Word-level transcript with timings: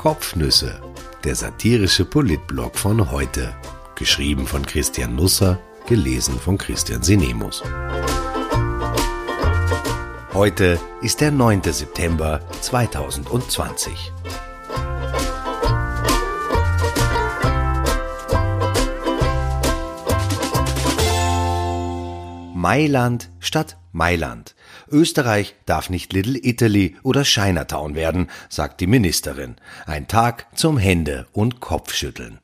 Kopfnüsse, 0.00 0.80
der 1.24 1.34
satirische 1.34 2.06
Politblog 2.06 2.78
von 2.78 3.10
heute. 3.10 3.54
Geschrieben 3.96 4.46
von 4.46 4.64
Christian 4.64 5.14
Nusser, 5.14 5.58
gelesen 5.86 6.40
von 6.40 6.56
Christian 6.56 7.02
Sinemus. 7.02 7.62
Heute 10.32 10.80
ist 11.02 11.20
der 11.20 11.32
9. 11.32 11.64
September 11.64 12.40
2020. 12.62 14.10
Mailand 22.54 23.30
statt 23.38 23.76
Mailand. 23.92 24.54
Österreich 24.90 25.54
darf 25.66 25.90
nicht 25.90 26.12
Little 26.12 26.38
Italy 26.42 26.96
oder 27.02 27.22
Chinatown 27.22 27.94
werden, 27.94 28.28
sagt 28.48 28.80
die 28.80 28.86
Ministerin. 28.86 29.56
Ein 29.86 30.08
Tag 30.08 30.46
zum 30.56 30.78
Hände- 30.78 31.26
und 31.32 31.60
Kopfschütteln. 31.60 32.40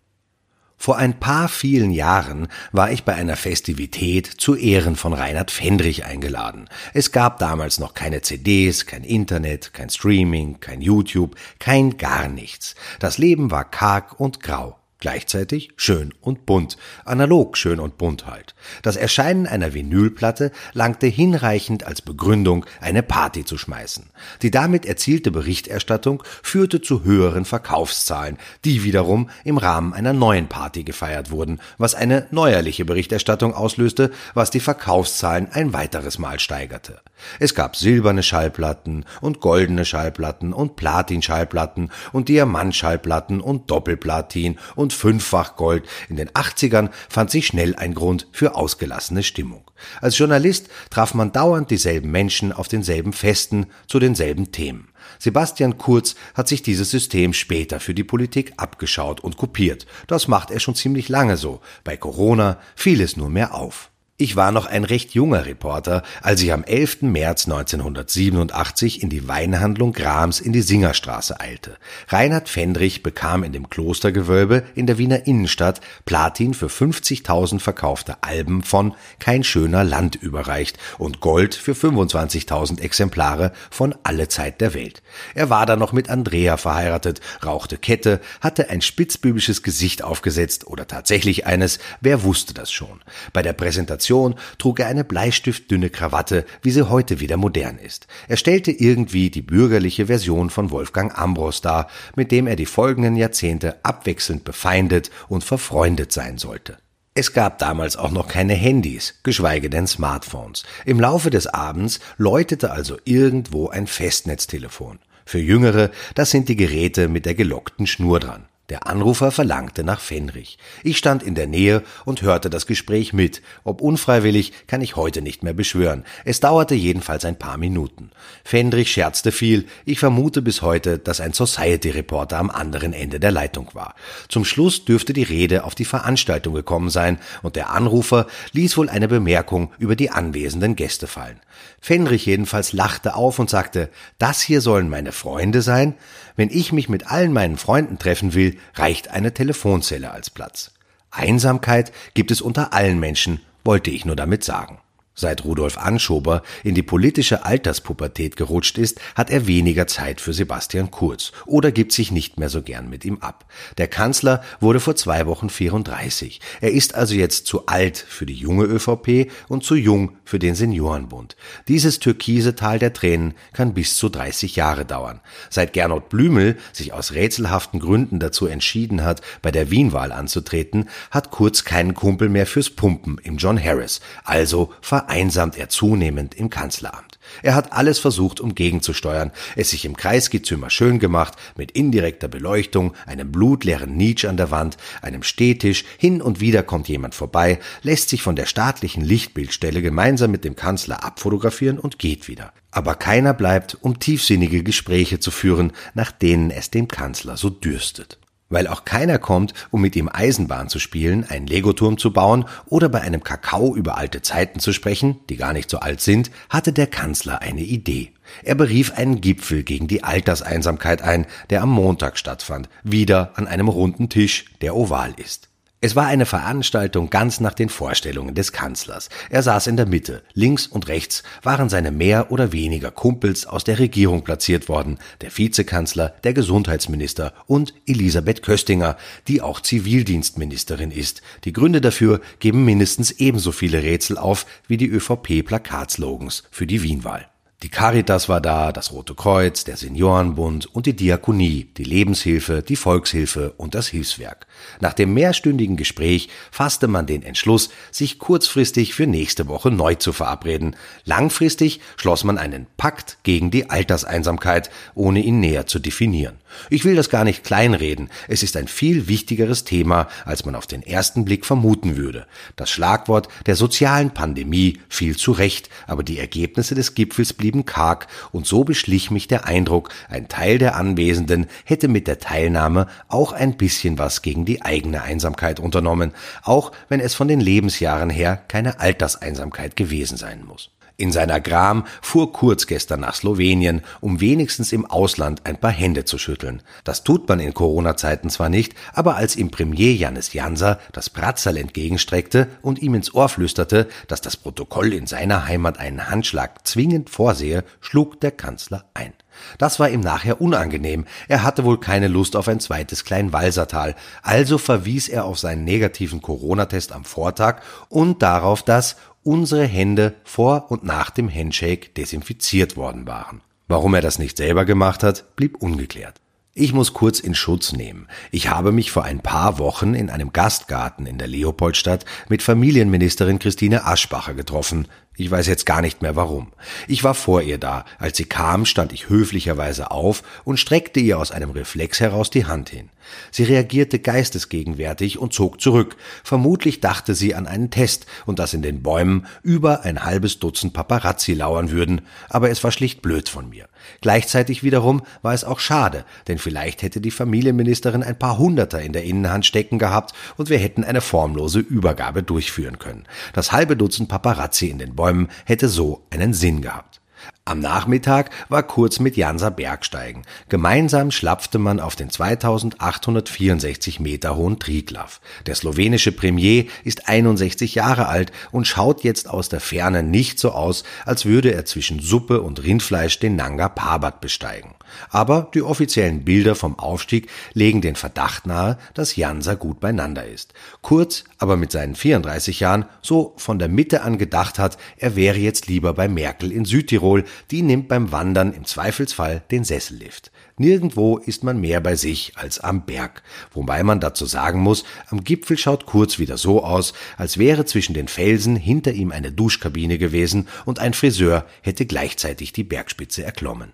Vor 0.79 0.99
ein 0.99 1.19
paar 1.19 1.49
vielen 1.49 1.91
Jahren 1.91 2.49
war 2.71 2.93
ich 2.93 3.05
bei 3.05 3.15
einer 3.15 3.37
Festivität 3.37 4.27
zu 4.27 4.55
Ehren 4.55 4.95
von 4.95 5.15
Reinhard 5.15 5.51
Fendrich 5.51 6.05
eingeladen. 6.05 6.69
Es 6.93 7.13
gab 7.13 7.39
damals 7.39 7.79
noch 7.79 7.95
keine 7.95 8.21
CDs, 8.21 8.87
kein 8.87 9.03
Internet, 9.03 9.73
kein 9.73 9.89
Streaming, 9.89 10.61
kein 10.61 10.83
YouTube, 10.83 11.35
kein 11.59 11.97
gar 11.97 12.29
nichts. 12.29 12.75
Das 13.01 13.19
Leben 13.19 13.51
war 13.51 13.65
karg 13.65 14.21
und 14.21 14.43
grau. 14.43 14.79
Gleichzeitig 14.99 15.69
schön 15.77 16.15
und 16.23 16.47
bunt, 16.47 16.79
analog 17.05 17.59
schön 17.59 17.81
und 17.81 17.99
bunt 17.99 18.27
halt. 18.27 18.55
Das 18.81 18.97
Erscheinen 18.97 19.47
einer 19.47 19.75
Vinylplatte 19.75 20.53
langte 20.73 21.07
hinreichend 21.07 21.85
als 21.85 22.01
Begründung, 22.01 22.65
eine 22.81 23.03
Party 23.03 23.45
zu 23.45 23.59
schmeißen. 23.59 24.07
Die 24.41 24.51
damit 24.51 24.87
erzielte 24.87 25.31
Berichterstattung 25.31 26.23
führte 26.43 26.81
zu 26.81 27.05
höheren 27.05 27.45
Verkaufszahlen, 27.45 28.39
die 28.65 28.85
wiederum 28.85 29.29
im 29.45 29.59
Rahmen 29.59 29.93
einer 29.93 30.15
neuen 30.15 30.49
Party 30.49 30.83
gefeiert 30.83 31.31
wurden, 31.31 31.61
was 31.77 31.95
eine 31.95 32.27
neuerliche 32.31 32.87
Berichterstattung 32.87 33.53
auslöste, 33.53 34.11
was 34.33 34.51
die 34.51 34.61
Verkaufszahlen 34.61 35.49
ein 35.53 35.75
weiteres 35.75 36.19
Mal 36.19 36.41
steigerte. 36.41 37.03
Es 37.39 37.55
gab 37.55 37.77
silberne 37.77 38.23
Schallplatten 38.23 39.05
und 39.21 39.41
goldene 39.41 39.85
Schallplatten 39.85 40.53
und 40.53 40.77
Platin-Schallplatten 40.77 41.91
und 42.13 42.29
Diamantschallplatten 42.29 43.41
und 43.41 43.71
Doppelplatin 43.71 44.59
und 44.75 44.86
fünffach 44.93 45.57
Gold. 45.57 45.85
In 46.09 46.17
den 46.17 46.31
80ern 46.31 46.91
fand 47.09 47.31
sich 47.31 47.47
schnell 47.47 47.75
ein 47.75 47.95
Grund 47.95 48.29
für 48.33 48.55
ausgelassene 48.55 49.23
Stimmung. 49.23 49.71
Als 50.01 50.19
Journalist 50.19 50.69
traf 50.91 51.15
man 51.15 51.33
dauernd 51.33 51.71
dieselben 51.71 52.11
Menschen 52.11 52.53
auf 52.53 52.69
denselben 52.69 53.13
Festen 53.13 53.67
zu 53.87 53.99
denselben 53.99 54.53
Themen. 54.53 54.89
Sebastian 55.19 55.79
Kurz 55.79 56.15
hat 56.35 56.49
sich 56.49 56.63
dieses 56.63 56.91
System 56.91 57.33
später 57.33 57.81
für 57.81 57.95
die 57.95 58.05
Politik 58.05 58.55
abgeschaut 58.57 59.21
und 59.21 59.37
kopiert. 59.37 59.87
Das 60.07 60.29
macht 60.29 60.51
er 60.51 60.61
schon 60.61 60.75
ziemlich 60.75 61.09
lange 61.09 61.37
so. 61.37 61.61
Bei 61.85 61.97
Corona 61.97 62.59
fiel 62.75 63.01
es 63.01 63.17
nur 63.17 63.31
mehr 63.31 63.55
auf. 63.55 63.91
Ich 64.19 64.35
war 64.35 64.51
noch 64.51 64.65
ein 64.65 64.85
recht 64.85 65.13
junger 65.13 65.45
Reporter, 65.45 66.03
als 66.23 66.41
ich 66.41 66.51
am 66.51 66.65
11. 66.65 67.03
März 67.03 67.45
1987 67.45 69.03
in 69.03 69.11
die 69.11 69.29
Weinhandlung 69.29 69.93
Grams 69.93 70.41
in 70.41 70.55
die 70.55 70.63
Singerstraße 70.63 71.39
eilte. 71.39 71.77
Reinhard 72.09 72.49
Fendrich 72.49 73.03
bekam 73.03 73.45
in 73.45 73.53
dem 73.53 73.69
Klostergewölbe 73.69 74.63
in 74.75 74.87
der 74.87 74.97
Wiener 74.97 75.27
Innenstadt 75.27 75.83
Platin 76.07 76.55
für 76.55 76.69
50.000 76.69 77.61
verkaufte 77.61 78.23
Alben 78.23 78.63
von 78.63 78.95
Kein 79.19 79.45
schöner 79.45 79.85
Land 79.85 80.17
überreicht 80.17 80.79
und 80.97 81.21
Gold 81.21 81.55
für 81.55 81.73
25.000 81.73 82.81
Exemplare 82.81 83.53
von 83.71 83.95
Alle 84.03 84.29
Zeit 84.29 84.63
der 84.63 84.73
Welt. 84.73 85.03
Er 85.35 85.51
war 85.51 85.67
da 85.67 85.77
noch 85.77 85.93
mit 85.93 86.09
Andrea 86.09 86.57
verheiratet, 86.57 87.21
rauchte 87.45 87.77
Kette, 87.77 88.23
hatte 88.41 88.71
ein 88.71 88.81
spitzbübisches 88.81 89.63
Gesicht 89.63 90.03
aufgesetzt 90.03 90.67
oder 90.67 90.87
tatsächlich 90.87 91.45
eines, 91.45 91.81
wer 92.01 92.23
wusste 92.23 92.55
das 92.55 92.73
schon. 92.73 93.03
Bei 93.35 93.43
der 93.43 93.53
Präsentation 93.53 94.06
Präsentation 94.07 94.35
trug 94.59 94.81
er 94.81 94.87
eine 94.87 95.05
bleistiftdünne 95.05 95.91
Krawatte, 95.91 96.45
wie 96.63 96.71
sie 96.71 96.89
heute 96.89 97.19
wieder 97.19 97.37
modern 97.37 97.79
ist. 97.79 98.07
Er 98.29 98.37
stellte 98.37 98.71
irgendwie 98.71 99.31
die 99.31 99.43
bürgerliche 99.43 100.07
Version 100.07 100.51
von 100.51 100.71
Wolfgang 100.71 101.17
Ambros 101.19 101.61
dar, 101.61 101.89
mit 102.15 102.31
dem 102.31 102.47
er 102.47 102.55
die 102.55 102.67
folgenden 102.67 103.17
Jahrzehnte 103.17 103.85
abwechselnd 103.85 104.45
befeindet 104.45 105.11
und 105.29 105.43
verfreundet 105.43 106.13
sein 106.13 106.39
sollte. 106.39 106.77
Es 107.15 107.33
gab 107.33 107.59
damals 107.59 107.97
auch 107.97 108.13
noch 108.13 108.29
keine 108.29 108.55
Handys, 108.55 109.15
geschweige 109.23 109.71
denn 109.71 109.87
Smartphones. 109.87 110.65
Im 110.85 111.01
Laufe 111.01 111.31
des 111.31 111.47
Abends 111.47 111.99
läutete 112.17 112.71
also 112.71 112.99
irgendwo 113.05 113.69
ein 113.69 113.87
Festnetztelefon. 113.87 114.99
Für 115.25 115.41
Jüngere, 115.41 115.91
das 116.15 116.31
sind 116.31 116.49
die 116.49 116.57
Geräte 116.57 117.09
mit 117.09 117.27
der 117.27 117.35
gelockten 117.35 117.87
Schnur 117.87 118.21
dran. 118.21 118.47
Der 118.69 118.89
Anrufer 118.89 119.31
verlangte 119.31 119.85
nach 119.85 120.01
Fenrich. 120.01 120.59
Ich 120.83 120.99
stand 120.99 121.23
in 121.23 121.37
der 121.37 121.47
Nähe 121.47 121.85
und 122.05 122.23
hörte 122.23 122.51
das 122.51 122.67
Gespräch 122.67 123.13
mit. 123.13 123.41
Ob 123.63 123.81
unfreiwillig, 123.81 124.53
kann 124.67 124.81
ich 124.81 124.97
heute 124.97 125.23
nicht 125.23 125.45
mehr 125.45 125.55
beschwören. 125.55 126.05
Es 126.25 126.41
dauerte 126.41 126.75
jedenfalls 126.75 127.25
ein 127.25 127.39
paar 127.39 127.59
Minuten. 127.59 128.11
Fendrich 128.45 128.91
scherzte 128.91 129.31
viel. 129.31 129.67
Ich 129.85 130.01
vermute 130.01 130.43
bis 130.43 130.63
heute, 130.63 130.99
dass 130.99 131.21
ein 131.21 131.33
Society-Reporter 131.33 132.39
am 132.39 132.51
anderen 132.51 132.93
Ende 132.93 133.21
der 133.21 133.31
Leitung 133.31 133.71
war. 133.73 133.95
Zum 134.29 134.45
Schluss 134.45 134.85
dürfte 134.85 135.13
die 135.13 135.23
Rede 135.23 135.63
auf 135.63 135.77
die 135.77 135.85
Veranstaltung 135.85 136.55
gekommen 136.55 136.91
sein 136.91 137.19
und 137.43 137.55
der 137.55 137.71
Anrufer 137.71 138.27
ließ 138.51 138.77
wohl 138.77 138.89
eine 138.89 139.07
Bemerkung 139.07 139.73
über 139.79 139.95
die 139.95 140.11
anwesenden 140.11 140.75
Gäste 140.75 141.07
fallen. 141.07 141.39
Fenrich 141.81 142.27
jedenfalls 142.27 142.73
lachte 142.73 143.15
auf 143.15 143.39
und 143.39 143.49
sagte, 143.49 143.91
das 144.19 144.41
hier 144.41 144.61
sollen 144.61 144.89
meine 144.89 145.13
Freunde 145.13 145.63
sein? 145.63 145.95
Wenn 146.37 146.51
ich 146.51 146.73
mich 146.73 146.89
mit 146.89 147.11
allen 147.11 147.33
meinen 147.33 147.57
Freunden 147.57 147.99
treffen 147.99 148.35
will, 148.35 148.59
reicht 148.75 149.09
eine 149.09 149.33
Telefonzelle 149.33 150.11
als 150.11 150.31
Platz. 150.31 150.73
Einsamkeit 151.11 151.93
gibt 152.15 152.31
es 152.31 152.43
unter 152.43 152.73
allen 152.73 153.01
Menschen, 153.01 153.41
wollte 153.65 153.91
ich 153.91 154.05
nur 154.05 154.17
damit 154.17 154.45
sagen. 154.45 154.79
Seit 155.19 155.47
Rudolf 155.47 155.79
Anschober 155.79 156.43
in 156.63 156.75
die 156.75 156.83
politische 156.83 157.47
Alterspubertät 157.47 158.37
gerutscht 158.37 158.77
ist, 158.77 159.01
hat 159.15 159.31
er 159.31 159.47
weniger 159.47 159.87
Zeit 159.87 160.21
für 160.21 160.35
Sebastian 160.35 160.91
Kurz 160.91 161.33
oder 161.47 161.73
gibt 161.73 161.93
sich 161.93 162.13
nicht 162.13 162.39
mehr 162.39 162.51
so 162.51 162.61
gern 162.61 162.91
mit 162.91 163.07
ihm 163.07 163.17
ab. 163.21 163.47
Der 163.79 163.89
Kanzler 163.89 164.43
wurde 164.61 164.79
vor 164.79 164.95
zwei 164.95 165.27
Wochen 165.27 165.49
34. 165.49 166.43
Er 166.61 166.71
ist 166.71 166.95
also 166.95 167.15
jetzt 167.15 167.47
zu 167.47 167.65
alt 167.65 167.97
für 167.97 168.27
die 168.27 168.35
junge 168.35 168.65
ÖVP 168.65 169.31
und 169.49 169.65
zu 169.65 169.75
jung 169.75 170.19
für 170.27 170.39
den 170.39 170.55
Seniorenbund. 170.55 171.37
Dieses 171.67 171.99
türkise 171.99 172.55
Tal 172.55 172.79
der 172.79 172.93
Tränen 172.93 173.33
kann 173.55 173.73
bis 173.73 173.97
zu 173.97 174.11
30 174.11 174.55
Jahre 174.55 174.85
dauern. 174.85 175.21
Seit 175.49 175.73
Gernot 175.73 176.11
Blümel 176.11 176.59
sich 176.75 176.93
aus 176.93 177.13
rätselhaften 177.13 177.81
Gründen 177.81 178.21
dazu 178.21 178.47
entschieden 178.47 179.03
hat, 179.03 179.23
bei 179.41 179.51
der 179.51 179.71
Wienwahl 179.71 180.13
anzutreten, 180.13 180.91
hat 181.11 181.31
Kurz 181.31 181.65
keinen 181.65 181.95
Kumpel 181.95 182.29
mehr 182.29 182.47
fürs 182.47 182.69
Pumpen 182.69 183.17
im 183.23 183.39
John 183.39 183.63
Harris. 183.63 184.01
Also 184.23 184.75
vereinsamt 185.07 185.57
er 185.57 185.69
zunehmend 185.69 186.35
im 186.35 186.51
Kanzleramt. 186.51 187.19
Er 187.43 187.55
hat 187.55 187.73
alles 187.73 187.99
versucht, 188.01 188.41
um 188.41 188.57
gegenzusteuern, 188.57 189.31
es 189.55 189.71
sich 189.71 189.85
im 189.85 189.97
Kreisgezimmer 189.97 190.69
schön 190.69 190.99
gemacht, 190.99 191.35
mit 191.57 191.71
indirekter 191.73 192.27
Beleuchtung, 192.27 192.95
einem 193.07 193.31
blutleeren 193.31 193.97
Nietzsche 193.97 194.29
an 194.29 194.37
der 194.37 194.51
Wand, 194.51 194.77
einem 195.03 195.23
Stehtisch, 195.23 195.85
hin 195.97 196.21
und 196.21 196.41
wieder 196.41 196.65
kommt 196.65 196.89
jemand 196.89 197.15
vorbei, 197.15 197.61
lässt 197.83 198.09
sich 198.09 198.23
von 198.23 198.35
der 198.35 198.47
staatlichen 198.47 199.05
Lichtbildstelle 199.05 199.81
gemeinsam 199.81 200.33
mit 200.33 200.45
dem 200.45 200.57
Kanzler 200.57 201.05
abfotografieren 201.05 201.79
und 201.79 202.01
geht 202.01 202.27
wieder. 202.27 202.53
Aber 202.73 202.97
keiner 202.97 203.33
bleibt, 203.33 203.79
um 203.81 204.01
tiefsinnige 204.01 204.65
Gespräche 204.65 205.21
zu 205.21 205.31
führen, 205.31 205.73
nach 205.95 206.11
denen 206.11 206.51
es 206.51 206.71
dem 206.71 206.89
Kanzler 206.89 207.37
so 207.37 207.49
dürstet. 207.49 208.19
Weil 208.49 208.69
auch 208.69 208.85
keiner 208.85 209.19
kommt, 209.19 209.55
um 209.71 209.81
mit 209.81 209.97
ihm 209.97 210.09
Eisenbahn 210.13 210.69
zu 210.69 210.79
spielen, 210.79 211.25
einen 211.29 211.49
Legoturm 211.49 211.99
zu 211.99 212.13
bauen 212.13 212.45
oder 212.67 212.89
bei 212.89 213.01
einem 213.01 213.25
Kakao 213.25 213.75
über 213.75 213.99
alte 213.99 214.23
Zeiten 214.23 214.61
zu 214.61 214.73
sprechen, 214.73 215.19
die 215.29 215.37
gar 215.37 215.53
nicht 215.53 215.69
so 215.69 215.79
alt 215.79 216.01
sind, 216.01 216.31
hatte 216.49 216.73
der 216.73 216.87
Kanzler 216.87 217.43
eine 217.43 217.63
Idee. 217.63 218.13
Er 218.45 218.55
berief 218.55 218.93
einen 218.93 219.21
Gipfel 219.21 219.65
gegen 219.65 219.89
die 219.89 220.05
Alterseinsamkeit 220.05 221.03
ein, 221.03 221.27
der 221.51 221.63
am 221.63 221.71
Montag 221.71 222.19
stattfand, 222.19 222.69
wieder 222.85 223.33
an 223.35 223.49
einem 223.49 223.69
runden 223.69 224.09
Tisch, 224.09 224.45
der 224.61 224.77
oval 224.77 225.15
ist. 225.17 225.49
Es 225.87 225.95
war 225.95 226.07
eine 226.07 226.27
Veranstaltung 226.27 227.11
ganz 227.11 227.39
nach 227.39 227.55
den 227.55 227.69
Vorstellungen 227.69 228.35
des 228.35 228.51
Kanzlers. 228.51 229.09
Er 229.31 229.45
saß 229.45 229.69
in 229.69 229.77
der 229.77 229.87
Mitte. 229.87 230.25
Links 230.35 230.67
und 230.67 230.89
rechts 230.89 231.23
waren 231.45 231.69
seine 231.69 231.93
mehr 231.93 232.33
oder 232.33 232.51
weniger 232.51 232.91
Kumpels 232.91 233.47
aus 233.47 233.63
der 233.63 233.79
Regierung 233.79 234.25
platziert 234.25 234.69
worden. 234.69 234.99
Der 235.21 235.31
Vizekanzler, 235.39 236.17
der 236.25 236.33
Gesundheitsminister 236.33 237.35
und 237.47 237.73
Elisabeth 237.87 238.43
Köstinger, 238.43 238.97
die 239.29 239.43
auch 239.43 239.61
Zivildienstministerin 239.61 240.91
ist. 240.91 241.23
Die 241.45 241.53
Gründe 241.53 241.81
dafür 241.81 242.21
geben 242.41 242.65
mindestens 242.65 243.13
ebenso 243.13 243.53
viele 243.53 243.85
Rätsel 243.85 244.19
auf 244.19 244.45
wie 244.67 244.79
die 244.79 244.89
ÖVP-Plakatslogans 244.89 246.43
für 246.51 246.67
die 246.67 246.83
Wienwahl. 246.83 247.29
Die 247.63 247.71
Caritas 247.71 248.29
war 248.29 248.43
da, 248.43 248.71
das 248.71 248.93
Rote 248.93 249.15
Kreuz, 249.15 249.65
der 249.65 249.79
Seniorenbund 249.79 250.67
und 250.75 250.85
die 250.85 250.95
Diakonie, 250.95 251.71
die 251.79 251.85
Lebenshilfe, 251.85 252.63
die 252.63 252.77
Volkshilfe 252.77 253.55
und 253.57 253.75
das 253.75 253.89
Hilfswerk. 253.89 254.47
Nach 254.81 254.93
dem 254.93 255.15
mehrstündigen 255.15 255.79
Gespräch 255.79 256.29
fasste 256.51 256.87
man 256.87 257.07
den 257.07 257.23
Entschluss, 257.23 257.71
sich 257.91 258.19
kurzfristig 258.19 258.93
für 258.93 259.07
nächste 259.07 259.49
Woche 259.49 259.71
neu 259.71 259.95
zu 259.95 260.13
verabreden. 260.13 260.77
Langfristig 261.07 261.81
schloss 261.97 262.25
man 262.25 262.37
einen 262.37 262.67
Pakt 262.77 263.17
gegen 263.23 263.51
die 263.51 263.71
Alterseinsamkeit, 263.71 264.71
ohne 264.95 265.21
ihn 265.21 265.41
näher 265.41 265.67
zu 265.67 265.79
definieren. 265.79 266.37
Ich 266.71 266.85
will 266.85 266.95
das 266.95 267.11
gar 267.11 267.25
nicht 267.25 267.45
kleinreden, 267.45 268.11
es 268.29 268.43
ist 268.43 268.57
ein 268.57 268.69
viel 268.69 269.09
wichtigeres 269.09 269.65
Thema, 269.65 270.09
als 270.25 270.45
man 270.45 270.55
auf 270.55 270.67
den 270.67 270.83
ersten 270.83 271.25
Blick 271.25 271.45
vermuten 271.45 271.97
würde. 271.97 272.27
Das 272.57 272.71
Schlagwort 272.71 273.29
der 273.47 273.57
sozialen 273.57 274.11
Pandemie 274.11 274.79
fiel 274.89 275.17
zurecht, 275.17 275.69
aber 275.87 276.03
die 276.03 276.19
Ergebnisse 276.19 276.75
des 276.75 276.95
Gipfels 276.95 277.33
blieben 277.33 277.56
karg, 277.65 278.07
und 278.33 278.47
so 278.47 278.65
beschlich 278.65 279.11
mich 279.11 279.29
der 279.29 279.47
Eindruck, 279.47 279.91
ein 280.09 280.29
Teil 280.29 280.59
der 280.59 280.77
Anwesenden 280.77 281.47
hätte 281.65 281.89
mit 281.89 282.07
der 282.07 282.19
Teilnahme 282.19 282.87
auch 283.09 283.33
ein 283.33 283.57
bisschen 283.57 283.99
was 283.99 284.23
gegen 284.23 284.45
die 284.45 284.63
eigene 284.63 285.03
Einsamkeit 285.03 285.61
unternommen, 285.61 286.13
auch 286.43 286.73
wenn 286.89 287.01
es 287.01 287.15
von 287.15 287.29
den 287.29 287.41
Lebensjahren 287.41 288.11
her 288.11 288.37
keine 288.49 288.81
Alterseinsamkeit 288.81 289.77
gewesen 289.77 290.17
sein 290.17 290.45
muss. 290.45 290.71
In 290.99 291.13
seiner 291.13 291.41
Gram 291.41 291.85
fuhr 292.01 292.33
Kurz 292.33 292.67
gestern 292.67 293.01
nach 293.01 293.15
Slowenien, 293.15 293.83
um 294.01 294.21
wenigstens 294.21 294.73
im 294.73 294.87
Ausland 294.87 295.43
ein 295.45 295.59
paar 295.59 295.71
Hände 295.71 296.07
zu 296.07 296.17
schütteln. 296.17 296.63
Das 296.85 297.05
tut 297.05 297.29
man 297.29 297.39
in 297.39 297.53
Corona-Zeiten 297.53 298.31
zwar 298.31 298.49
nicht, 298.49 298.75
aber 298.95 299.17
als 299.17 299.37
ihm 299.37 299.51
Premier 299.51 299.93
Janis 299.93 300.33
Janser 300.33 300.81
das 300.93 301.11
Bratzerl 301.11 301.59
entgegenstreckte 301.59 302.49
und 302.63 302.81
ihm 302.81 302.95
ins 302.95 303.13
Ohr 303.15 303.29
flüsterte, 303.29 303.89
dass 304.09 304.23
das 304.23 304.39
Protokoll 304.39 304.95
in 304.95 305.07
seiner 305.07 305.47
Heimat 305.47 305.79
einen 305.79 306.09
Handschlag 306.09 306.67
zwingend 306.67 307.11
vorsehe, 307.11 307.65
schlug 307.81 308.19
der 308.23 308.31
Kanzler 308.31 308.87
ein. 308.95 309.13
Das 309.59 309.79
war 309.79 309.91
ihm 309.91 310.01
nachher 310.01 310.41
unangenehm. 310.41 311.05
Er 311.29 311.43
hatte 311.43 311.65
wohl 311.65 311.79
keine 311.79 312.09
Lust 312.09 312.37
auf 312.37 312.49
ein 312.49 312.59
zweites 312.59 313.05
Kleinwalsertal. 313.05 313.95
Also 314.23 314.57
verwies 314.57 315.09
er 315.09 315.27
auf 315.27 315.39
seinen 315.39 315.65
negativen 315.65 316.23
Corona-Test 316.23 316.93
am 316.93 317.05
Vortag 317.05 317.61
und 317.91 318.23
darauf, 318.23 318.63
dass 318.63 318.97
unsere 319.27 319.67
Hände 319.67 320.15
vor 320.25 320.71
und 320.71 320.85
nach 320.85 321.11
dem 321.11 321.33
Handshake 321.33 321.91
desinfiziert 321.97 322.77
worden 322.77 323.07
waren. 323.07 323.43
Warum 323.69 323.95
er 323.95 324.01
das 324.01 324.19
nicht 324.19 324.37
selber 324.37 324.65
gemacht 324.65 325.03
hat, 325.03 325.35
blieb 325.35 325.57
ungeklärt. 325.57 326.21
Ich 326.55 326.73
muss 326.73 326.95
kurz 326.95 327.21
in 327.21 327.35
Schutz 327.35 327.73
nehmen. 327.73 328.07
Ich 328.31 328.49
habe 328.49 328.73
mich 328.73 328.91
vor 328.91 329.05
ein 329.05 329.21
paar 329.21 329.59
Wochen 329.59 329.93
in 329.93 330.09
einem 330.09 330.33
Gastgarten 330.33 331.05
in 331.05 331.19
der 331.19 331.29
Leopoldstadt 331.29 332.07
mit 332.31 332.43
Familienministerin 332.43 333.39
Christine 333.39 333.85
Aschbacher 333.85 334.33
getroffen. 334.33 334.89
Ich 335.17 335.31
weiß 335.31 335.47
jetzt 335.47 335.65
gar 335.65 335.81
nicht 335.81 336.03
mehr 336.03 336.15
warum. 336.15 336.49
Ich 336.89 337.03
war 337.03 337.15
vor 337.15 337.41
ihr 337.41 337.59
da. 337.59 337.85
Als 337.99 338.19
sie 338.19 338.27
kam, 338.27 338.67
stand 338.67 338.93
ich 338.93 339.09
höflicherweise 339.09 339.91
auf 339.91 340.23
und 340.45 340.61
streckte 340.61 341.01
ihr 341.01 341.19
aus 341.19 341.31
einem 341.31 341.51
Reflex 341.51 342.01
heraus 342.01 342.29
die 342.29 342.45
Hand 342.45 342.69
hin. 342.69 342.91
Sie 343.31 343.45
reagierte 343.45 343.99
geistesgegenwärtig 343.99 345.19
und 345.19 345.33
zog 345.33 345.61
zurück. 345.61 345.97
Vermutlich 346.23 346.81
dachte 346.81 347.15
sie 347.15 347.35
an 347.35 347.47
einen 347.47 347.71
Test 347.71 348.07
und 348.27 348.39
dass 348.39 348.53
in 348.53 348.63
den 348.63 348.83
Bäumen 348.83 349.27
über 349.43 349.83
ein 349.83 350.05
halbes 350.05 350.39
Dutzend 350.39 350.75
Paparazzi 350.75 351.33
lauern 351.33 351.71
würden, 351.71 352.03
aber 352.29 352.51
es 352.51 352.63
war 352.63 352.73
schlicht 352.73 353.01
blöd 353.01 353.29
von 353.29 353.49
mir. 353.49 353.69
Gleichzeitig 354.01 354.63
wiederum 354.63 355.03
war 355.23 355.35
es 355.35 355.45
auch 355.45 355.59
schade, 355.59 356.05
denn 356.29 356.39
vielleicht 356.39 356.83
hätte 356.83 357.01
die 357.01 357.11
Familienministerin 357.11 358.03
ein 358.03 358.19
paar 358.19 358.39
Hunderter 358.39 358.81
in 358.83 358.93
der 358.93 359.05
Innenhand 359.05 359.47
stecken 359.47 359.79
gehabt 359.79 360.15
und 360.37 360.49
wir 360.49 360.59
hätten 360.59 360.85
eine 360.85 361.01
formlose 361.01 361.61
Übergabe 361.61 362.23
durchführen 362.23 362.79
können. 362.79 363.05
Das 363.33 363.53
halbe 363.53 363.77
Dutzend 363.77 364.09
Paparazzi 364.09 364.69
in 364.69 364.79
den 364.79 364.95
Bäumen 364.95 365.29
hätte 365.45 365.69
so 365.69 366.03
einen 366.11 366.35
Sinn 366.35 366.63
gehabt. 366.63 367.01
Am 367.49 367.61
Nachmittag 367.61 368.31
war 368.49 368.65
Kurz 368.65 368.99
mit 368.99 369.17
Jansa 369.17 369.51
Bergsteigen. 369.51 370.23
Gemeinsam 370.49 371.13
schlapfte 371.13 371.61
man 371.61 371.79
auf 371.79 371.95
den 371.95 372.11
2864 372.11 374.01
Meter 374.01 374.35
hohen 374.35 374.59
Triglav. 374.59 375.21
Der 375.47 375.55
slowenische 375.55 376.11
Premier 376.11 376.65
ist 376.83 377.09
61 377.09 377.77
Jahre 377.77 378.09
alt 378.09 378.33
und 378.51 378.67
schaut 378.67 379.05
jetzt 379.05 379.31
aus 379.31 379.49
der 379.49 379.61
Ferne 379.61 380.03
nicht 380.03 380.41
so 380.41 380.51
aus, 380.51 380.83
als 381.05 381.25
würde 381.25 381.55
er 381.55 381.65
zwischen 381.65 382.01
Suppe 382.01 382.43
und 382.43 382.65
Rindfleisch 382.65 383.21
den 383.21 383.37
Nanga 383.37 383.69
Parbat 383.69 384.21
besteigen. 384.21 384.75
Aber 385.11 385.49
die 385.55 385.63
offiziellen 385.63 386.25
Bilder 386.25 386.57
vom 386.57 386.79
Aufstieg 386.79 387.29
legen 387.53 387.81
den 387.81 387.95
Verdacht 387.95 388.47
nahe, 388.47 388.77
dass 388.95 389.15
Jansa 389.15 389.55
gut 389.55 389.79
beieinander 389.79 390.27
ist. 390.27 390.53
Kurz, 390.83 391.25
aber 391.39 391.57
mit 391.57 391.71
seinen 391.71 391.95
34 391.95 392.61
Jahren 392.61 392.87
so 393.03 393.35
von 393.37 393.59
der 393.61 393.69
Mitte 393.69 394.03
an 394.03 394.19
gedacht 394.19 394.59
hat, 394.59 394.79
er 394.97 395.15
wäre 395.15 395.39
jetzt 395.39 395.69
lieber 395.69 395.93
bei 395.93 396.09
Merkel 396.09 396.51
in 396.51 396.65
Südtirol, 396.65 397.25
die 397.51 397.63
nimmt 397.63 397.89
beim 397.89 398.13
Wandern 398.13 398.53
im 398.53 398.65
Zweifelsfall 398.65 399.43
den 399.51 399.65
Sessellift. 399.65 400.31
Nirgendwo 400.59 401.19
ist 401.19 401.45
man 401.45 401.61
mehr 401.61 401.81
bei 401.81 401.97
sich 401.97 402.33
als 402.37 402.61
am 402.61 402.87
Berg. 402.87 403.23
Wobei 403.53 403.83
man 403.83 404.01
dazu 404.01 404.25
sagen 404.25 404.61
muss, 404.61 404.85
am 405.09 405.23
Gipfel 405.23 405.59
schaut 405.59 405.87
Kurz 405.87 406.19
wieder 406.19 406.39
so 406.39 406.65
aus, 406.65 406.95
als 407.17 407.37
wäre 407.39 407.67
zwischen 407.67 407.95
den 407.95 408.09
Felsen 408.09 408.57
hinter 408.57 408.93
ihm 408.93 409.13
eine 409.13 409.33
Duschkabine 409.33 409.99
gewesen 409.99 410.49
und 410.65 410.79
ein 410.79 410.95
Friseur 410.95 411.47
hätte 411.63 411.85
gleichzeitig 411.85 412.53
die 412.53 412.65
Bergspitze 412.65 413.23
erklommen. 413.25 413.73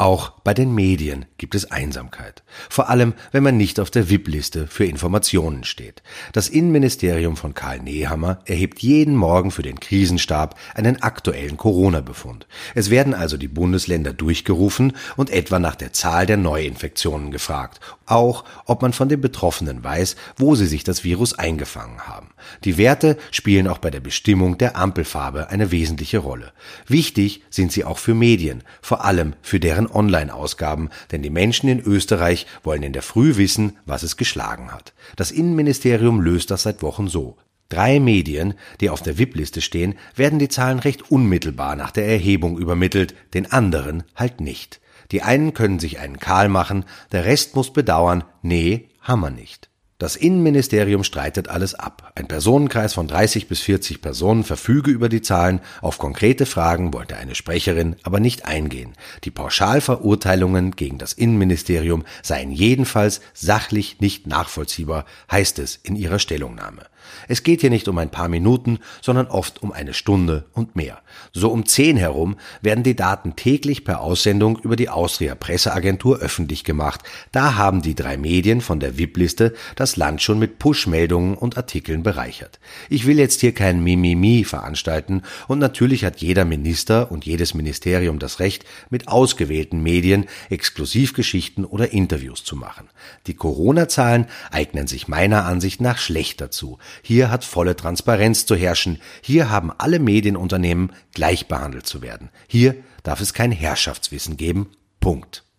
Auch 0.00 0.30
bei 0.44 0.54
den 0.54 0.74
Medien 0.74 1.26
gibt 1.36 1.54
es 1.54 1.70
Einsamkeit. 1.70 2.42
Vor 2.70 2.88
allem, 2.88 3.12
wenn 3.32 3.42
man 3.42 3.58
nicht 3.58 3.78
auf 3.78 3.90
der 3.90 4.08
VIP-Liste 4.08 4.66
für 4.66 4.86
Informationen 4.86 5.62
steht. 5.62 6.02
Das 6.32 6.48
Innenministerium 6.48 7.36
von 7.36 7.52
Karl 7.52 7.80
Nehammer 7.80 8.38
erhebt 8.46 8.78
jeden 8.78 9.14
Morgen 9.14 9.50
für 9.50 9.60
den 9.60 9.78
Krisenstab 9.78 10.58
einen 10.74 11.02
aktuellen 11.02 11.58
Corona-Befund. 11.58 12.46
Es 12.74 12.88
werden 12.88 13.12
also 13.12 13.36
die 13.36 13.46
Bundesländer 13.46 14.14
durchgerufen 14.14 14.94
und 15.18 15.28
etwa 15.28 15.58
nach 15.58 15.74
der 15.74 15.92
Zahl 15.92 16.24
der 16.24 16.38
Neuinfektionen 16.38 17.30
gefragt. 17.30 17.80
Auch, 18.06 18.44
ob 18.64 18.80
man 18.80 18.94
von 18.94 19.10
den 19.10 19.20
Betroffenen 19.20 19.84
weiß, 19.84 20.16
wo 20.38 20.54
sie 20.54 20.66
sich 20.66 20.82
das 20.82 21.04
Virus 21.04 21.38
eingefangen 21.38 22.08
haben. 22.08 22.30
Die 22.64 22.78
Werte 22.78 23.18
spielen 23.32 23.68
auch 23.68 23.78
bei 23.78 23.90
der 23.90 24.00
Bestimmung 24.00 24.56
der 24.56 24.76
Ampelfarbe 24.76 25.50
eine 25.50 25.70
wesentliche 25.70 26.18
Rolle. 26.18 26.52
Wichtig 26.88 27.42
sind 27.50 27.70
sie 27.70 27.84
auch 27.84 27.98
für 27.98 28.14
Medien, 28.14 28.64
vor 28.80 29.04
allem 29.04 29.34
für 29.42 29.60
deren 29.60 29.89
Online-Ausgaben, 29.90 30.90
denn 31.12 31.22
die 31.22 31.30
Menschen 31.30 31.68
in 31.68 31.80
Österreich 31.80 32.46
wollen 32.62 32.82
in 32.82 32.92
der 32.92 33.02
Früh 33.02 33.36
wissen, 33.36 33.76
was 33.86 34.02
es 34.02 34.16
geschlagen 34.16 34.72
hat. 34.72 34.92
Das 35.16 35.30
Innenministerium 35.30 36.20
löst 36.20 36.50
das 36.50 36.62
seit 36.62 36.82
Wochen 36.82 37.08
so. 37.08 37.36
Drei 37.68 38.00
Medien, 38.00 38.54
die 38.80 38.90
auf 38.90 39.00
der 39.00 39.18
VIP-Liste 39.18 39.60
stehen, 39.60 39.94
werden 40.16 40.40
die 40.40 40.48
Zahlen 40.48 40.80
recht 40.80 41.10
unmittelbar 41.10 41.76
nach 41.76 41.92
der 41.92 42.06
Erhebung 42.06 42.58
übermittelt, 42.58 43.14
den 43.32 43.50
anderen 43.50 44.02
halt 44.16 44.40
nicht. 44.40 44.80
Die 45.12 45.22
einen 45.22 45.54
können 45.54 45.78
sich 45.78 45.98
einen 45.98 46.18
Kahl 46.18 46.48
machen, 46.48 46.84
der 47.12 47.24
Rest 47.24 47.54
muss 47.54 47.72
bedauern, 47.72 48.24
nee, 48.42 48.88
haben 49.00 49.20
wir 49.20 49.30
nicht. 49.30 49.69
Das 50.00 50.16
Innenministerium 50.16 51.04
streitet 51.04 51.48
alles 51.48 51.74
ab. 51.74 52.12
Ein 52.14 52.26
Personenkreis 52.26 52.94
von 52.94 53.06
30 53.06 53.48
bis 53.48 53.60
40 53.60 54.00
Personen 54.00 54.44
verfüge 54.44 54.90
über 54.90 55.10
die 55.10 55.20
Zahlen. 55.20 55.60
Auf 55.82 55.98
konkrete 55.98 56.46
Fragen 56.46 56.94
wollte 56.94 57.18
eine 57.18 57.34
Sprecherin 57.34 57.96
aber 58.02 58.18
nicht 58.18 58.46
eingehen. 58.46 58.94
Die 59.24 59.30
Pauschalverurteilungen 59.30 60.70
gegen 60.70 60.96
das 60.96 61.12
Innenministerium 61.12 62.06
seien 62.22 62.50
jedenfalls 62.50 63.20
sachlich 63.34 64.00
nicht 64.00 64.26
nachvollziehbar, 64.26 65.04
heißt 65.30 65.58
es 65.58 65.76
in 65.76 65.96
ihrer 65.96 66.18
Stellungnahme. 66.18 66.86
Es 67.28 67.42
geht 67.42 67.60
hier 67.60 67.70
nicht 67.70 67.88
um 67.88 67.98
ein 67.98 68.10
paar 68.10 68.28
Minuten, 68.28 68.78
sondern 69.00 69.26
oft 69.26 69.62
um 69.62 69.72
eine 69.72 69.94
Stunde 69.94 70.44
und 70.52 70.76
mehr. 70.76 71.00
So 71.32 71.50
um 71.50 71.66
zehn 71.66 71.96
herum 71.96 72.36
werden 72.62 72.84
die 72.84 72.96
Daten 72.96 73.36
täglich 73.36 73.84
per 73.84 74.00
Aussendung 74.00 74.58
über 74.58 74.76
die 74.76 74.88
Austria 74.88 75.34
Presseagentur 75.34 76.18
öffentlich 76.18 76.64
gemacht. 76.64 77.02
Da 77.32 77.56
haben 77.56 77.82
die 77.82 77.94
drei 77.94 78.16
Medien 78.16 78.60
von 78.60 78.80
der 78.80 78.98
VIP-Liste 78.98 79.54
das 79.76 79.89
Land 79.96 80.22
schon 80.22 80.38
mit 80.38 80.58
Push-Meldungen 80.58 81.34
und 81.34 81.56
Artikeln 81.56 82.02
bereichert. 82.02 82.60
Ich 82.88 83.06
will 83.06 83.18
jetzt 83.18 83.40
hier 83.40 83.52
kein 83.52 83.82
Mimimi 83.82 84.44
veranstalten 84.44 85.22
und 85.48 85.58
natürlich 85.58 86.04
hat 86.04 86.20
jeder 86.20 86.44
Minister 86.44 87.10
und 87.10 87.26
jedes 87.26 87.54
Ministerium 87.54 88.18
das 88.18 88.40
Recht, 88.40 88.64
mit 88.90 89.08
ausgewählten 89.08 89.82
Medien 89.82 90.26
Exklusivgeschichten 90.48 91.64
oder 91.64 91.92
Interviews 91.92 92.44
zu 92.44 92.56
machen. 92.56 92.88
Die 93.26 93.34
Corona-Zahlen 93.34 94.26
eignen 94.50 94.86
sich 94.86 95.08
meiner 95.08 95.44
Ansicht 95.44 95.80
nach 95.80 95.98
schlecht 95.98 96.40
dazu. 96.40 96.78
Hier 97.02 97.30
hat 97.30 97.44
volle 97.44 97.76
Transparenz 97.76 98.46
zu 98.46 98.54
herrschen. 98.54 99.00
Hier 99.22 99.50
haben 99.50 99.70
alle 99.76 99.98
Medienunternehmen 99.98 100.92
gleich 101.14 101.48
behandelt 101.48 101.86
zu 101.86 102.02
werden. 102.02 102.30
Hier 102.48 102.76
darf 103.02 103.20
es 103.20 103.34
kein 103.34 103.52
Herrschaftswissen 103.52 104.36
geben. 104.36 104.68
Punkt. 105.00 105.49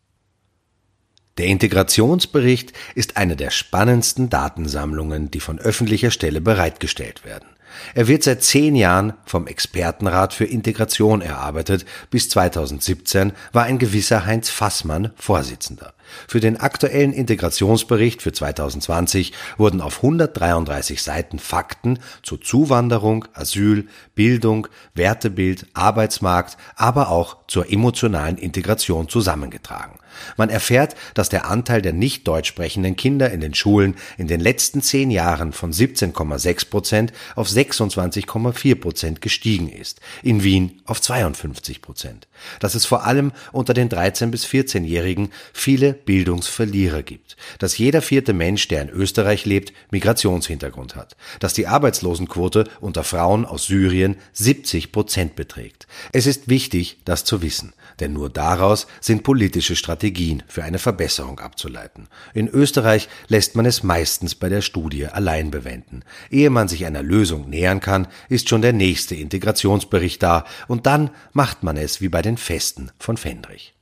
Der 1.41 1.49
Integrationsbericht 1.49 2.71
ist 2.93 3.17
eine 3.17 3.35
der 3.35 3.49
spannendsten 3.49 4.29
Datensammlungen, 4.29 5.31
die 5.31 5.39
von 5.39 5.57
öffentlicher 5.57 6.11
Stelle 6.11 6.39
bereitgestellt 6.39 7.25
werden. 7.25 7.47
Er 7.95 8.07
wird 8.07 8.21
seit 8.21 8.43
zehn 8.43 8.75
Jahren 8.75 9.13
vom 9.25 9.47
Expertenrat 9.47 10.35
für 10.35 10.45
Integration 10.45 11.19
erarbeitet. 11.19 11.85
Bis 12.11 12.29
2017 12.29 13.31
war 13.53 13.63
ein 13.63 13.79
gewisser 13.79 14.27
Heinz 14.27 14.51
Fassmann 14.51 15.13
Vorsitzender. 15.15 15.95
Für 16.27 16.41
den 16.41 16.57
aktuellen 16.57 17.11
Integrationsbericht 17.11 18.21
für 18.21 18.33
2020 18.33 19.33
wurden 19.57 19.81
auf 19.81 19.97
133 19.97 21.01
Seiten 21.01 21.39
Fakten 21.39 21.97
zu 22.21 22.37
Zuwanderung, 22.37 23.25
Asyl, 23.33 23.87
Bildung, 24.13 24.67
Wertebild, 24.93 25.65
Arbeitsmarkt, 25.73 26.57
aber 26.75 27.09
auch 27.09 27.37
zur 27.47 27.71
emotionalen 27.71 28.37
Integration 28.37 29.09
zusammengetragen. 29.09 30.00
Man 30.37 30.49
erfährt, 30.49 30.95
dass 31.13 31.29
der 31.29 31.49
Anteil 31.49 31.81
der 31.81 31.93
nicht 31.93 32.27
deutsch 32.27 32.49
sprechenden 32.49 32.95
Kinder 32.95 33.31
in 33.31 33.41
den 33.41 33.53
Schulen 33.53 33.95
in 34.17 34.27
den 34.27 34.39
letzten 34.39 34.81
zehn 34.81 35.11
Jahren 35.11 35.53
von 35.53 35.71
17,6 35.71 36.69
Prozent 36.69 37.13
auf 37.35 37.47
26,4 37.47 38.75
Prozent 38.75 39.21
gestiegen 39.21 39.69
ist, 39.69 39.99
in 40.23 40.43
Wien 40.43 40.81
auf 40.85 41.01
52 41.01 41.81
Prozent. 41.81 42.27
Dass 42.59 42.75
es 42.75 42.85
vor 42.85 43.05
allem 43.05 43.31
unter 43.51 43.73
den 43.73 43.89
13- 43.89 44.27
bis 44.27 44.45
14-Jährigen 44.45 45.29
viele 45.53 45.93
Bildungsverlierer 45.93 47.03
gibt, 47.03 47.37
dass 47.59 47.77
jeder 47.77 48.01
vierte 48.01 48.33
Mensch, 48.33 48.67
der 48.67 48.81
in 48.81 48.89
Österreich 48.89 49.45
lebt, 49.45 49.73
Migrationshintergrund 49.91 50.95
hat, 50.95 51.15
dass 51.39 51.53
die 51.53 51.67
Arbeitslosenquote 51.67 52.65
unter 52.79 53.03
Frauen 53.03 53.45
aus 53.45 53.65
Syrien 53.65 54.17
70 54.33 54.91
Prozent 54.91 55.35
beträgt. 55.35 55.87
Es 56.11 56.25
ist 56.25 56.49
wichtig, 56.49 56.99
das 57.05 57.23
zu 57.23 57.41
wissen, 57.41 57.73
denn 57.99 58.13
nur 58.13 58.29
daraus 58.29 58.87
sind 58.99 59.23
politische 59.23 59.75
Strategien 59.75 60.10
für 60.47 60.63
eine 60.63 60.79
Verbesserung 60.79 61.39
abzuleiten. 61.39 62.07
In 62.33 62.47
Österreich 62.47 63.09
lässt 63.27 63.55
man 63.55 63.65
es 63.65 63.83
meistens 63.83 64.35
bei 64.35 64.49
der 64.49 64.61
Studie 64.61 65.07
allein 65.07 65.51
bewenden. 65.51 66.03
Ehe 66.29 66.49
man 66.49 66.67
sich 66.67 66.85
einer 66.85 67.03
Lösung 67.03 67.49
nähern 67.49 67.79
kann, 67.79 68.07
ist 68.29 68.49
schon 68.49 68.61
der 68.61 68.73
nächste 68.73 69.15
Integrationsbericht 69.15 70.21
da 70.21 70.45
und 70.67 70.85
dann 70.85 71.09
macht 71.33 71.63
man 71.63 71.77
es 71.77 72.01
wie 72.01 72.09
bei 72.09 72.21
den 72.21 72.37
Festen 72.37 72.91
von 72.99 73.17
Fendrich. 73.17 73.73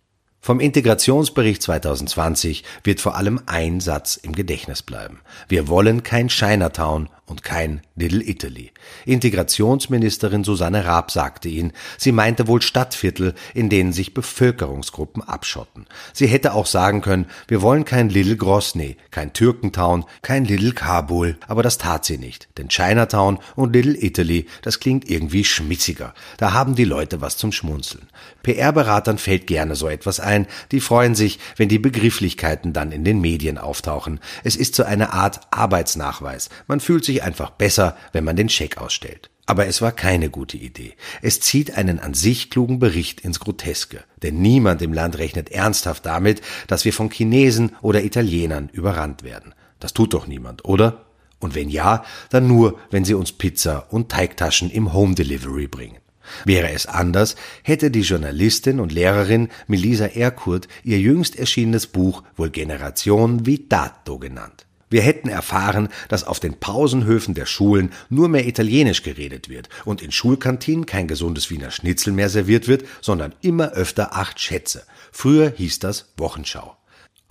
Vom 0.42 0.62
Integrationsbericht 0.62 1.62
2020 1.62 2.64
wird 2.84 3.02
vor 3.02 3.18
allem 3.18 3.42
ein 3.46 3.82
Satz 3.82 4.16
im 4.16 4.34
Gedächtnis 4.34 4.82
bleiben. 4.82 5.20
Wir 5.50 5.68
wollen 5.68 6.02
kein 6.02 6.30
Chinatown 6.30 7.10
und 7.30 7.44
kein 7.44 7.82
Little 7.96 8.24
Italy. 8.24 8.72
Integrationsministerin 9.06 10.44
Susanne 10.44 10.86
Raab 10.86 11.12
sagte 11.12 11.50
ihn, 11.50 11.74
sie 11.98 12.12
meinte 12.12 12.48
wohl 12.48 12.62
Stadtviertel, 12.62 13.36
in 13.54 13.70
denen 13.70 13.94
sich 13.94 14.14
Bevölkerungsgruppen 14.14 15.24
abschotten. 15.24 15.86
Sie 16.14 16.28
hätte 16.28 16.54
auch 16.54 16.66
sagen 16.66 17.02
können, 17.02 17.28
wir 17.48 17.62
wollen 17.62 17.86
kein 17.86 18.10
Little 18.10 18.38
Grosny, 18.38 18.98
kein 19.12 19.34
Türkentown, 19.34 20.06
kein 20.22 20.46
Little 20.46 20.74
Kabul, 20.74 21.38
aber 21.48 21.64
das 21.64 21.78
tat 21.78 22.06
sie 22.06 22.18
nicht, 22.18 22.50
denn 22.58 22.70
Chinatown 22.70 23.40
und 23.56 23.74
Little 23.74 24.02
Italy, 24.02 24.48
das 24.62 24.80
klingt 24.80 25.10
irgendwie 25.10 25.44
schmitziger. 25.44 26.14
Da 26.38 26.54
haben 26.54 26.76
die 26.76 26.86
Leute 26.86 27.22
was 27.22 27.38
zum 27.38 27.52
Schmunzeln. 27.52 28.08
PR-Beratern 28.44 29.18
fällt 29.18 29.48
gerne 29.48 29.76
so 29.76 29.88
etwas 29.88 30.20
ein, 30.20 30.48
die 30.72 30.80
freuen 30.80 31.16
sich, 31.16 31.40
wenn 31.58 31.70
die 31.70 31.80
Begrifflichkeiten 31.80 32.74
dann 32.74 32.92
in 32.92 33.04
den 33.04 33.22
Medien 33.22 33.58
auftauchen. 33.58 34.20
Es 34.44 34.56
ist 34.56 34.76
so 34.76 34.84
eine 34.84 35.14
Art 35.14 35.42
Arbeitsnachweis. 35.52 36.50
Man 36.68 36.80
fühlt 36.80 37.06
sich 37.06 37.19
einfach 37.22 37.52
besser, 37.52 37.98
wenn 38.12 38.24
man 38.24 38.36
den 38.36 38.50
Scheck 38.50 38.78
ausstellt. 38.78 39.30
Aber 39.46 39.66
es 39.66 39.82
war 39.82 39.92
keine 39.92 40.30
gute 40.30 40.58
Idee. 40.58 40.94
Es 41.24 41.40
zieht 41.40 41.76
einen 41.76 42.00
an 42.00 42.14
sich 42.14 42.52
klugen 42.52 42.78
Bericht 42.78 43.22
ins 43.22 43.40
Groteske. 43.40 44.04
Denn 44.22 44.42
niemand 44.42 44.84
im 44.84 44.94
Land 44.94 45.18
rechnet 45.18 45.50
ernsthaft 45.50 46.06
damit, 46.06 46.42
dass 46.68 46.86
wir 46.86 46.94
von 46.94 47.10
Chinesen 47.10 47.76
oder 47.82 48.04
Italienern 48.04 48.70
überrannt 48.72 49.24
werden. 49.24 49.56
Das 49.80 49.94
tut 49.94 50.14
doch 50.14 50.28
niemand, 50.28 50.66
oder? 50.66 51.06
Und 51.40 51.56
wenn 51.56 51.70
ja, 51.70 52.04
dann 52.30 52.48
nur, 52.48 52.78
wenn 52.92 53.06
sie 53.06 53.16
uns 53.16 53.32
Pizza 53.32 53.92
und 53.92 54.10
Teigtaschen 54.10 54.70
im 54.70 54.94
Home 54.94 55.16
Delivery 55.16 55.68
bringen. 55.68 55.98
Wäre 56.46 56.70
es 56.70 56.86
anders, 56.86 57.36
hätte 57.64 57.90
die 57.90 58.02
Journalistin 58.02 58.80
und 58.80 58.92
Lehrerin 58.92 59.50
Melisa 59.68 60.06
Erkurt 60.06 60.68
ihr 60.84 61.00
jüngst 61.00 61.36
erschienenes 61.36 61.88
Buch 61.88 62.24
wohl 62.36 62.52
Generation 62.52 63.48
Vitato 63.48 64.20
genannt. 64.20 64.68
Wir 64.90 65.02
hätten 65.02 65.30
erfahren, 65.30 65.90
dass 66.08 66.24
auf 66.24 66.40
den 66.40 66.60
Pausenhöfen 66.60 67.34
der 67.34 67.46
Schulen 67.46 67.92
nur 68.10 68.28
mehr 68.28 68.48
Italienisch 68.48 69.04
geredet 69.04 69.50
wird 69.50 69.70
und 69.86 70.02
in 70.02 70.12
Schulkantinen 70.12 70.86
kein 70.86 71.08
gesundes 71.08 71.50
Wiener 71.50 71.72
Schnitzel 71.72 72.14
mehr 72.14 72.30
serviert 72.30 72.68
wird, 72.68 72.86
sondern 73.02 73.36
immer 73.42 73.72
öfter 73.72 74.16
acht 74.16 74.40
Schätze. 74.40 74.84
Früher 75.12 75.54
hieß 75.56 75.80
das 75.80 76.12
Wochenschau. 76.18 76.79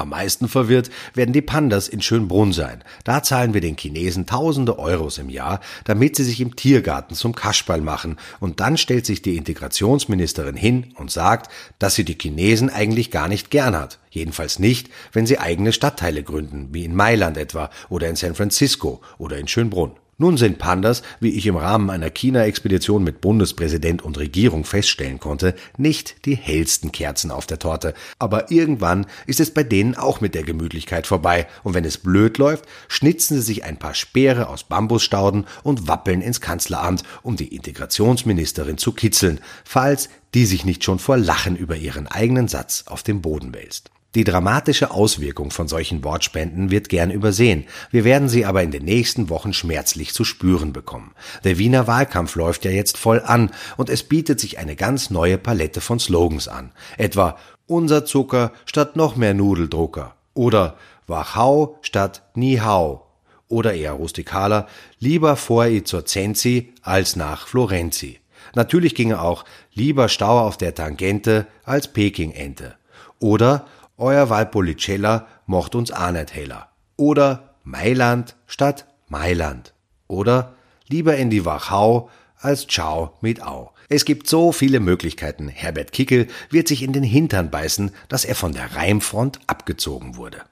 Am 0.00 0.10
meisten 0.10 0.48
verwirrt 0.48 0.90
werden 1.14 1.32
die 1.32 1.42
Pandas 1.42 1.88
in 1.88 2.00
Schönbrunn 2.00 2.52
sein. 2.52 2.84
Da 3.02 3.20
zahlen 3.20 3.52
wir 3.52 3.60
den 3.60 3.76
Chinesen 3.76 4.26
tausende 4.26 4.78
Euros 4.78 5.18
im 5.18 5.28
Jahr, 5.28 5.58
damit 5.86 6.14
sie 6.14 6.22
sich 6.22 6.40
im 6.40 6.54
Tiergarten 6.54 7.16
zum 7.16 7.34
Kaschball 7.34 7.80
machen. 7.80 8.16
Und 8.38 8.60
dann 8.60 8.76
stellt 8.76 9.06
sich 9.06 9.22
die 9.22 9.36
Integrationsministerin 9.36 10.54
hin 10.54 10.92
und 10.94 11.10
sagt, 11.10 11.50
dass 11.80 11.96
sie 11.96 12.04
die 12.04 12.16
Chinesen 12.16 12.70
eigentlich 12.70 13.10
gar 13.10 13.26
nicht 13.26 13.50
gern 13.50 13.74
hat. 13.74 13.98
Jedenfalls 14.08 14.60
nicht, 14.60 14.88
wenn 15.12 15.26
sie 15.26 15.40
eigene 15.40 15.72
Stadtteile 15.72 16.22
gründen, 16.22 16.68
wie 16.70 16.84
in 16.84 16.94
Mailand 16.94 17.36
etwa 17.36 17.68
oder 17.88 18.08
in 18.08 18.14
San 18.14 18.36
Francisco 18.36 19.00
oder 19.18 19.36
in 19.36 19.48
Schönbrunn. 19.48 19.96
Nun 20.20 20.36
sind 20.36 20.58
Pandas, 20.58 21.02
wie 21.20 21.30
ich 21.30 21.46
im 21.46 21.56
Rahmen 21.56 21.90
einer 21.90 22.10
China-Expedition 22.10 23.04
mit 23.04 23.20
Bundespräsident 23.20 24.02
und 24.02 24.18
Regierung 24.18 24.64
feststellen 24.64 25.20
konnte, 25.20 25.54
nicht 25.76 26.26
die 26.26 26.34
hellsten 26.34 26.90
Kerzen 26.90 27.30
auf 27.30 27.46
der 27.46 27.60
Torte. 27.60 27.94
Aber 28.18 28.50
irgendwann 28.50 29.06
ist 29.28 29.38
es 29.38 29.54
bei 29.54 29.62
denen 29.62 29.94
auch 29.94 30.20
mit 30.20 30.34
der 30.34 30.42
Gemütlichkeit 30.42 31.06
vorbei. 31.06 31.46
Und 31.62 31.74
wenn 31.74 31.84
es 31.84 31.98
blöd 31.98 32.36
läuft, 32.36 32.64
schnitzen 32.88 33.36
sie 33.36 33.42
sich 33.42 33.62
ein 33.62 33.78
paar 33.78 33.94
Speere 33.94 34.48
aus 34.48 34.64
Bambusstauden 34.64 35.46
und 35.62 35.86
wappeln 35.86 36.20
ins 36.20 36.40
Kanzleramt, 36.40 37.04
um 37.22 37.36
die 37.36 37.54
Integrationsministerin 37.54 38.76
zu 38.76 38.90
kitzeln, 38.90 39.38
falls 39.62 40.08
die 40.34 40.46
sich 40.46 40.64
nicht 40.64 40.82
schon 40.82 40.98
vor 40.98 41.16
Lachen 41.16 41.54
über 41.54 41.76
ihren 41.76 42.08
eigenen 42.08 42.48
Satz 42.48 42.82
auf 42.88 43.04
dem 43.04 43.22
Boden 43.22 43.54
wälzt. 43.54 43.92
Die 44.14 44.24
dramatische 44.24 44.90
Auswirkung 44.90 45.50
von 45.50 45.68
solchen 45.68 46.02
Wortspenden 46.02 46.70
wird 46.70 46.88
gern 46.88 47.10
übersehen. 47.10 47.66
Wir 47.90 48.04
werden 48.04 48.30
sie 48.30 48.46
aber 48.46 48.62
in 48.62 48.70
den 48.70 48.84
nächsten 48.84 49.28
Wochen 49.28 49.52
schmerzlich 49.52 50.14
zu 50.14 50.24
spüren 50.24 50.72
bekommen. 50.72 51.12
Der 51.44 51.58
Wiener 51.58 51.86
Wahlkampf 51.86 52.34
läuft 52.34 52.64
ja 52.64 52.70
jetzt 52.70 52.96
voll 52.96 53.20
an 53.20 53.50
und 53.76 53.90
es 53.90 54.02
bietet 54.02 54.40
sich 54.40 54.58
eine 54.58 54.76
ganz 54.76 55.10
neue 55.10 55.36
Palette 55.36 55.82
von 55.82 55.98
Slogans 55.98 56.48
an. 56.48 56.72
Etwa 56.96 57.36
unser 57.66 58.06
Zucker 58.06 58.52
statt 58.64 58.96
noch 58.96 59.16
mehr 59.16 59.34
Nudeldrucker 59.34 60.16
oder 60.32 60.78
Wachau 61.06 61.78
statt 61.82 62.22
Nihau 62.34 63.06
oder 63.46 63.74
eher 63.74 63.92
rustikaler, 63.92 64.68
lieber 64.98 65.36
vor 65.36 65.66
i 65.66 65.84
zur 65.84 66.06
Zenzi 66.06 66.72
als 66.82 67.16
nach 67.16 67.46
Florenzi. 67.46 68.20
Natürlich 68.54 68.94
ginge 68.94 69.20
auch 69.20 69.44
lieber 69.74 70.08
Stau 70.08 70.40
auf 70.40 70.56
der 70.56 70.74
Tangente 70.74 71.46
als 71.64 71.92
Peking-Ente. 71.92 72.76
Oder 73.20 73.66
euer 73.98 74.30
Valpolicella 74.30 75.26
mocht 75.46 75.74
uns 75.74 75.90
auch 75.90 76.12
nicht 76.12 76.34
heller. 76.34 76.68
Oder 76.96 77.54
Mailand 77.64 78.36
statt 78.46 78.86
Mailand. 79.08 79.74
Oder 80.06 80.54
lieber 80.88 81.16
in 81.16 81.30
die 81.30 81.44
Wachau 81.44 82.08
als 82.40 82.66
Ciao 82.66 83.14
mit 83.20 83.42
Au. 83.42 83.72
Es 83.88 84.04
gibt 84.04 84.28
so 84.28 84.52
viele 84.52 84.80
Möglichkeiten. 84.80 85.48
Herbert 85.48 85.92
Kickel 85.92 86.28
wird 86.50 86.68
sich 86.68 86.82
in 86.82 86.92
den 86.92 87.02
Hintern 87.02 87.50
beißen, 87.50 87.90
dass 88.08 88.24
er 88.24 88.34
von 88.34 88.52
der 88.52 88.76
Reimfront 88.76 89.40
abgezogen 89.46 90.16
wurde. 90.16 90.42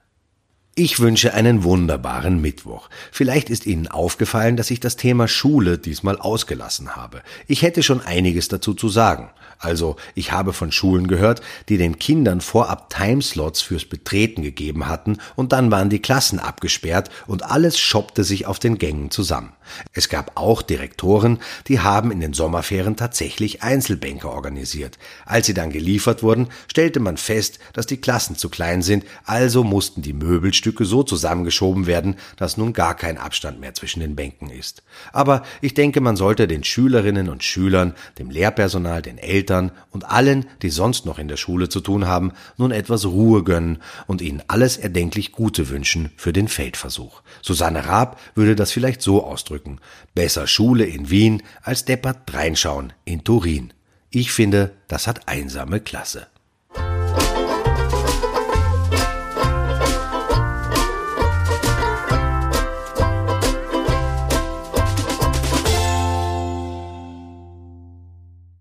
Ich 0.79 0.99
wünsche 0.99 1.33
einen 1.33 1.63
wunderbaren 1.63 2.39
Mittwoch. 2.39 2.87
Vielleicht 3.11 3.49
ist 3.49 3.65
Ihnen 3.65 3.87
aufgefallen, 3.87 4.57
dass 4.57 4.69
ich 4.69 4.79
das 4.79 4.95
Thema 4.95 5.27
Schule 5.27 5.79
diesmal 5.79 6.19
ausgelassen 6.19 6.95
habe. 6.95 7.23
Ich 7.47 7.63
hätte 7.63 7.81
schon 7.81 7.99
einiges 7.99 8.47
dazu 8.47 8.75
zu 8.75 8.87
sagen. 8.87 9.31
Also, 9.59 9.95
ich 10.13 10.31
habe 10.31 10.53
von 10.53 10.71
Schulen 10.71 11.07
gehört, 11.07 11.41
die 11.67 11.77
den 11.77 11.97
Kindern 11.97 12.41
vorab 12.41 12.91
Timeslots 12.91 13.61
fürs 13.61 13.85
Betreten 13.85 14.43
gegeben 14.43 14.87
hatten 14.87 15.17
und 15.35 15.51
dann 15.51 15.71
waren 15.71 15.89
die 15.89 16.01
Klassen 16.01 16.37
abgesperrt 16.37 17.09
und 17.25 17.43
alles 17.43 17.79
schoppte 17.79 18.23
sich 18.23 18.45
auf 18.45 18.59
den 18.59 18.77
Gängen 18.77 19.09
zusammen. 19.09 19.53
Es 19.93 20.09
gab 20.09 20.31
auch 20.35 20.61
Direktoren, 20.61 21.39
die 21.67 21.79
haben 21.79 22.11
in 22.11 22.19
den 22.19 22.33
Sommerferien 22.33 22.95
tatsächlich 22.95 23.63
Einzelbänke 23.63 24.29
organisiert. 24.29 24.97
Als 25.25 25.47
sie 25.47 25.53
dann 25.53 25.71
geliefert 25.71 26.23
wurden, 26.23 26.47
stellte 26.67 26.99
man 26.99 27.17
fest, 27.17 27.59
dass 27.73 27.87
die 27.87 27.97
Klassen 27.97 28.35
zu 28.35 28.49
klein 28.49 28.81
sind, 28.81 29.05
also 29.25 29.63
mussten 29.63 30.03
die 30.03 30.13
Möbelstücke 30.13 30.66
Stücke 30.67 30.83
so 30.83 31.01
zusammengeschoben 31.01 31.87
werden, 31.87 32.17
dass 32.35 32.57
nun 32.57 32.73
gar 32.73 32.93
kein 32.93 33.17
Abstand 33.17 33.61
mehr 33.61 33.73
zwischen 33.73 34.01
den 34.01 34.17
Bänken 34.17 34.49
ist. 34.49 34.83
Aber 35.13 35.43
ich 35.61 35.73
denke, 35.73 36.01
man 36.01 36.17
sollte 36.17 36.45
den 36.45 36.65
Schülerinnen 36.65 37.29
und 37.29 37.41
Schülern, 37.41 37.93
dem 38.19 38.29
Lehrpersonal, 38.29 39.01
den 39.01 39.17
Eltern 39.17 39.71
und 39.91 40.03
allen, 40.03 40.45
die 40.61 40.69
sonst 40.69 41.05
noch 41.05 41.19
in 41.19 41.29
der 41.29 41.37
Schule 41.37 41.69
zu 41.69 41.79
tun 41.79 42.05
haben, 42.05 42.33
nun 42.57 42.71
etwas 42.71 43.05
Ruhe 43.05 43.45
gönnen 43.45 43.77
und 44.07 44.21
ihnen 44.21 44.43
alles 44.49 44.75
erdenklich 44.75 45.31
Gute 45.31 45.69
wünschen 45.69 46.11
für 46.17 46.33
den 46.33 46.49
Feldversuch. 46.49 47.21
Susanne 47.41 47.87
Raab 47.87 48.19
würde 48.35 48.57
das 48.57 48.73
vielleicht 48.73 49.01
so 49.01 49.23
ausdrücken. 49.23 49.79
Besser 50.15 50.47
Schule 50.47 50.83
in 50.83 51.09
Wien 51.09 51.43
als 51.61 51.85
deppert 51.85 52.33
reinschauen 52.33 52.91
in 53.05 53.23
Turin. 53.23 53.71
Ich 54.09 54.33
finde, 54.33 54.73
das 54.89 55.07
hat 55.07 55.29
einsame 55.29 55.79
Klasse. 55.79 56.27